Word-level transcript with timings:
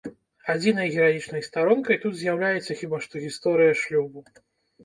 Адзінай 0.53 0.87
гераічнай 0.95 1.43
старонкай 1.49 1.99
тут 2.05 2.17
з'яўляецца 2.21 2.79
хіба 2.81 2.97
што 3.07 3.25
гісторыя 3.27 3.77
шлюбу. 3.83 4.19